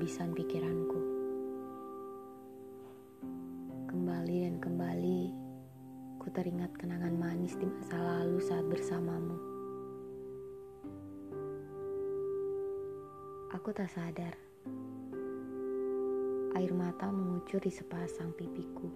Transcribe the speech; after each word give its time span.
kehabisan 0.00 0.32
pikiranku. 0.32 1.00
Kembali 3.84 4.48
dan 4.48 4.56
kembali, 4.56 5.20
ku 6.16 6.32
teringat 6.32 6.72
kenangan 6.80 7.12
manis 7.12 7.52
di 7.60 7.68
masa 7.68 8.00
lalu 8.00 8.40
saat 8.40 8.64
bersamamu. 8.64 9.36
Aku 13.52 13.76
tak 13.76 13.92
sadar, 13.92 14.32
air 16.56 16.72
mata 16.72 17.12
mengucur 17.12 17.60
di 17.60 17.68
sepasang 17.68 18.32
pipiku. 18.32 18.88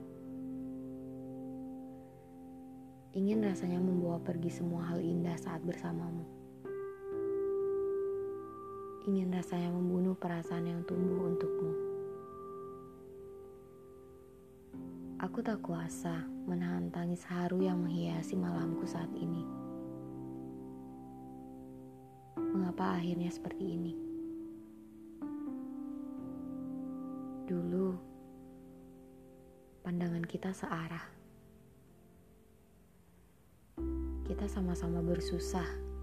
Ingin 3.13 3.45
rasanya 3.45 3.77
membawa 3.77 4.25
pergi 4.25 4.49
semua 4.49 4.89
hal 4.89 5.05
indah 5.05 5.37
saat 5.37 5.61
bersamamu. 5.69 6.44
Ingin 9.05 9.37
rasanya 9.37 9.69
membunuh 9.69 10.17
perasaan 10.17 10.65
yang 10.65 10.81
tumbuh 10.89 11.29
untukmu. 11.29 11.73
Aku 15.21 15.45
tak 15.45 15.61
kuasa 15.61 16.25
menahan 16.49 16.89
tangis 16.89 17.21
haru 17.29 17.61
yang 17.61 17.85
menghiasi 17.85 18.33
malamku 18.33 18.89
saat 18.89 19.13
ini. 19.13 19.45
Mengapa 22.41 22.97
akhirnya 22.97 23.29
seperti 23.29 23.77
ini? 23.77 23.93
Dulu, 27.45 27.93
pandangan 29.85 30.25
kita 30.25 30.49
searah. 30.57 31.05
Kita 34.25 34.49
sama-sama 34.49 35.05
bersusah. 35.05 35.94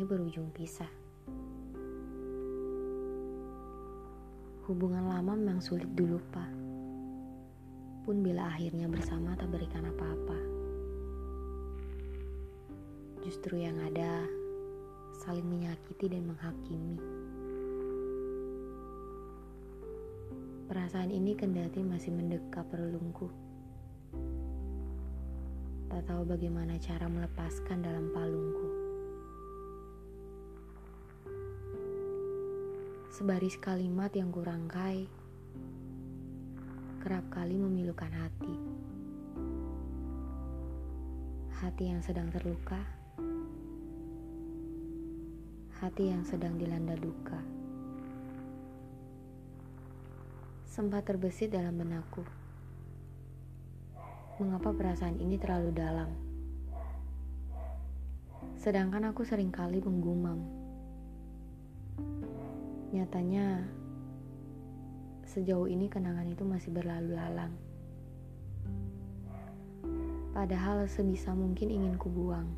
Kini 0.00 0.16
berujung 0.16 0.48
pisah. 0.56 0.88
Hubungan 4.64 5.04
lama 5.04 5.36
memang 5.36 5.60
sulit 5.60 5.92
dilupa. 5.92 6.40
Pun 8.08 8.24
bila 8.24 8.48
akhirnya 8.48 8.88
bersama 8.88 9.36
tak 9.36 9.52
berikan 9.52 9.84
apa-apa. 9.84 10.38
Justru 13.28 13.60
yang 13.60 13.76
ada 13.76 14.24
saling 15.20 15.44
menyakiti 15.44 16.08
dan 16.08 16.32
menghakimi. 16.32 16.96
Perasaan 20.64 21.12
ini 21.12 21.36
kendati 21.36 21.84
masih 21.84 22.16
mendekap 22.16 22.64
relungku. 22.72 23.28
Tak 25.92 26.08
tahu 26.08 26.24
bagaimana 26.24 26.80
cara 26.80 27.04
melepaskan 27.04 27.84
dalam 27.84 28.08
palungku. 28.16 28.79
Sebaris 33.20 33.60
kalimat 33.60 34.08
yang 34.16 34.32
kurangkai, 34.32 35.04
kerap 37.04 37.20
kali 37.28 37.52
memilukan 37.52 38.08
hati. 38.08 38.54
Hati 41.52 41.84
yang 41.92 42.00
sedang 42.00 42.32
terluka, 42.32 42.80
hati 45.84 46.08
yang 46.08 46.24
sedang 46.24 46.56
dilanda 46.56 46.96
duka. 46.96 47.36
Sempat 50.64 51.04
terbesit 51.04 51.52
dalam 51.52 51.76
benakku. 51.76 52.24
Mengapa 54.40 54.72
perasaan 54.72 55.20
ini 55.20 55.36
terlalu 55.36 55.76
dalam? 55.76 56.08
Sedangkan 58.56 59.12
aku 59.12 59.28
sering 59.28 59.52
kali 59.52 59.84
menggumam 59.84 60.59
Nyatanya, 62.90 63.70
sejauh 65.22 65.70
ini 65.70 65.86
kenangan 65.86 66.26
itu 66.26 66.42
masih 66.42 66.74
berlalu 66.74 67.14
lalang. 67.14 67.54
Padahal 70.34 70.90
sebisa 70.90 71.30
mungkin 71.30 71.70
ingin 71.70 71.94
ku 71.94 72.10
buang. 72.10 72.50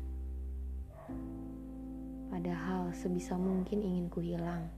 Padahal 2.33 2.89
sebisa 2.97 3.37
mungkin 3.37 3.85
ingin 3.85 4.09
ku 4.09 4.25
hilang. 4.25 4.73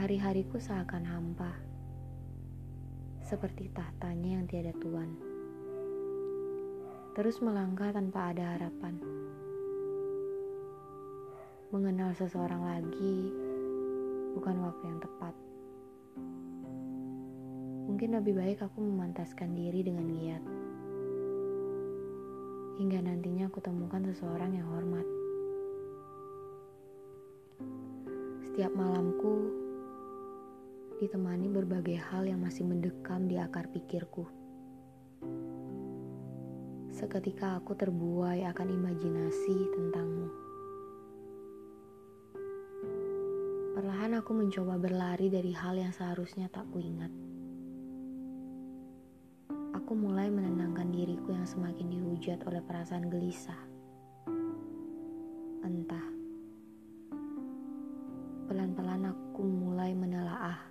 Hari-hariku 0.00 0.56
seakan 0.56 1.04
hampa. 1.04 1.52
Seperti 3.20 3.68
tahtanya 3.68 4.40
yang 4.40 4.48
tiada 4.48 4.72
tuan. 4.80 5.12
Terus 7.12 7.36
melangkah 7.44 7.92
tanpa 7.92 8.32
ada 8.32 8.56
harapan 8.56 9.25
mengenal 11.76 12.08
seseorang 12.16 12.64
lagi 12.64 13.28
bukan 14.32 14.64
waktu 14.64 14.82
yang 14.88 14.96
tepat. 14.96 15.34
Mungkin 17.84 18.16
lebih 18.16 18.32
baik 18.32 18.64
aku 18.64 18.80
memantaskan 18.80 19.52
diri 19.52 19.84
dengan 19.84 20.08
giat. 20.08 20.40
Hingga 22.80 23.04
nantinya 23.04 23.52
aku 23.52 23.60
temukan 23.60 24.08
seseorang 24.08 24.56
yang 24.56 24.64
hormat. 24.72 25.04
Setiap 28.48 28.72
malamku 28.72 29.52
ditemani 30.96 31.52
berbagai 31.52 32.00
hal 32.08 32.24
yang 32.24 32.40
masih 32.40 32.64
mendekam 32.64 33.28
di 33.28 33.36
akar 33.36 33.68
pikirku. 33.68 34.24
Seketika 36.88 37.60
aku 37.60 37.76
terbuai 37.76 38.48
akan 38.48 38.68
imajinasi 38.72 39.76
tentangmu. 39.76 40.45
Perlahan 43.86 44.18
aku 44.18 44.34
mencoba 44.34 44.82
berlari 44.82 45.30
dari 45.30 45.54
hal 45.54 45.78
yang 45.78 45.94
seharusnya 45.94 46.50
tak 46.50 46.66
kuingat. 46.74 47.06
Aku 49.78 49.94
mulai 49.94 50.26
menenangkan 50.26 50.90
diriku 50.90 51.30
yang 51.30 51.46
semakin 51.46 51.94
dihujat 51.94 52.42
oleh 52.50 52.58
perasaan 52.66 53.06
gelisah. 53.06 53.62
Entah. 55.62 56.02
Pelan-pelan 58.50 59.06
aku 59.06 59.46
mulai 59.46 59.94
menelaah. 59.94 60.66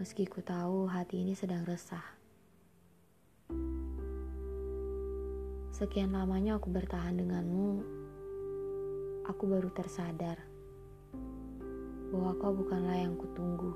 Meski 0.00 0.24
ku 0.24 0.40
tahu 0.40 0.88
hati 0.88 1.20
ini 1.20 1.36
sedang 1.36 1.68
resah. 1.68 2.16
Sekian 5.76 6.16
lamanya 6.16 6.56
aku 6.56 6.72
bertahan 6.72 7.20
denganmu, 7.20 7.84
aku 9.28 9.44
baru 9.44 9.68
tersadar 9.76 10.47
bahwa 12.08 12.32
kau 12.40 12.52
bukanlah 12.56 12.96
yang 12.96 13.12
kutunggu. 13.20 13.72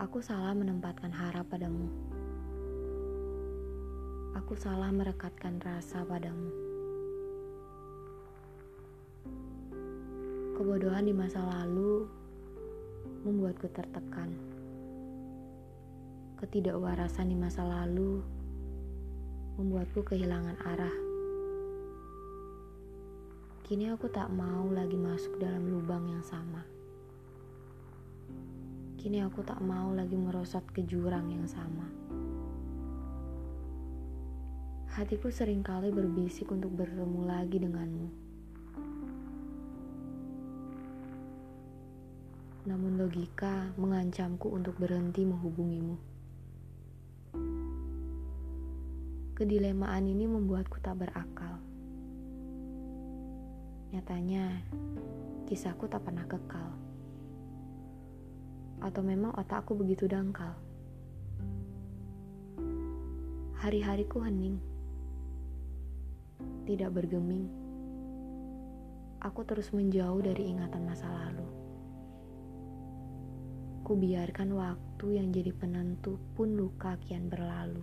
Aku 0.00 0.20
salah 0.20 0.52
menempatkan 0.56 1.12
harap 1.12 1.48
padamu. 1.48 1.88
Aku 4.36 4.52
salah 4.56 4.92
merekatkan 4.92 5.56
rasa 5.60 6.04
padamu. 6.04 6.52
Kebodohan 10.56 11.04
di 11.04 11.12
masa 11.12 11.44
lalu 11.44 12.08
membuatku 13.24 13.68
tertekan. 13.72 14.32
Ketidakwarasan 16.40 17.32
di 17.32 17.36
masa 17.36 17.64
lalu 17.64 18.20
membuatku 19.56 20.04
kehilangan 20.04 20.56
arah. 20.64 21.15
Kini 23.66 23.90
aku 23.90 24.06
tak 24.06 24.30
mau 24.30 24.70
lagi 24.70 24.94
masuk 24.94 25.42
dalam 25.42 25.66
lubang 25.66 26.06
yang 26.06 26.22
sama. 26.22 26.62
Kini 28.94 29.18
aku 29.26 29.42
tak 29.42 29.58
mau 29.58 29.90
lagi 29.90 30.14
merosot 30.14 30.62
ke 30.70 30.86
jurang 30.86 31.26
yang 31.34 31.50
sama. 31.50 31.82
Hatiku 34.86 35.34
sering 35.34 35.66
kali 35.66 35.90
berbisik 35.90 36.46
untuk 36.54 36.78
bertemu 36.78 37.20
lagi 37.26 37.58
denganmu. 37.58 38.08
Namun 42.70 43.02
logika 43.02 43.74
mengancamku 43.74 44.46
untuk 44.46 44.78
berhenti 44.78 45.26
menghubungimu. 45.26 45.98
Kedilemaan 49.34 50.06
ini 50.06 50.30
membuatku 50.30 50.78
tak 50.78 51.02
berakal. 51.02 51.75
Nyatanya, 53.96 54.60
kisahku 55.48 55.88
tak 55.88 56.04
pernah 56.04 56.28
kekal. 56.28 56.68
Atau 58.84 59.00
memang 59.00 59.32
otakku 59.40 59.72
begitu 59.72 60.04
dangkal. 60.04 60.52
Hari-hariku 63.56 64.20
hening. 64.20 64.60
Tidak 66.68 66.92
bergeming. 66.92 67.48
Aku 69.24 69.48
terus 69.48 69.72
menjauh 69.72 70.20
dari 70.20 70.44
ingatan 70.44 70.84
masa 70.84 71.08
lalu. 71.08 71.48
Ku 73.80 73.96
biarkan 73.96 74.52
waktu 74.60 75.06
yang 75.24 75.32
jadi 75.32 75.56
penentu 75.56 76.20
pun 76.36 76.52
luka 76.52 77.00
kian 77.00 77.32
berlalu. 77.32 77.80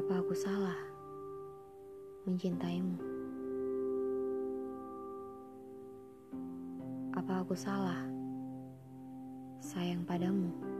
Apa 0.00 0.24
aku 0.24 0.32
salah 0.32 0.93
mencintaimu? 2.24 2.96
Apa 7.14 7.44
aku 7.44 7.54
salah 7.56 8.00
sayang 9.60 10.04
padamu? 10.04 10.73